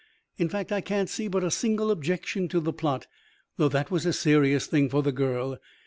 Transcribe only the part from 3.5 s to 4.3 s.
though that was a